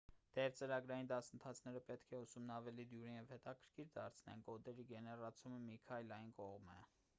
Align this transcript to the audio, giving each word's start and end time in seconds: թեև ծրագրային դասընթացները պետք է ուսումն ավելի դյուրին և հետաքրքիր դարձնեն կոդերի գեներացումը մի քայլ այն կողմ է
թեև 0.35 0.53
ծրագրային 0.59 1.09
դասընթացները 1.11 1.81
պետք 1.89 2.15
է 2.17 2.21
ուսումն 2.21 2.55
ավելի 2.55 2.87
դյուրին 2.93 3.15
և 3.19 3.35
հետաքրքիր 3.35 3.93
դարձնեն 3.99 4.43
կոդերի 4.49 4.89
գեներացումը 4.95 5.63
մի 5.69 5.81
քայլ 5.89 6.19
այն 6.21 6.37
կողմ 6.43 6.77
է 6.77 6.83